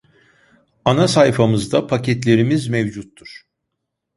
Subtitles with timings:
[0.85, 3.45] Anasayfamızda paketlerimiz mevcuttur